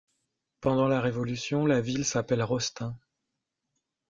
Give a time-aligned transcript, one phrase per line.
[0.61, 2.97] Pendant la Révolution, la ville s'appelle Rostaing.